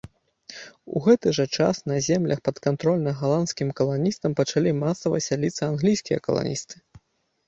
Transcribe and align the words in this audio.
У 0.99 0.99
гэты 1.07 1.33
жа 1.37 1.43
час 1.57 1.81
на 1.91 1.97
землях, 2.05 2.39
падкантрольных 2.47 3.15
галандскім 3.25 3.69
каланістам 3.81 4.31
пачалі 4.39 4.69
масава 4.85 5.17
сяліцца 5.27 5.61
англійскія 5.73 6.17
каланісты. 6.29 6.75